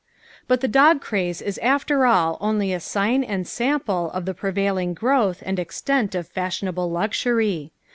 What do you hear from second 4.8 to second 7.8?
growth and extent of fashionable luxury.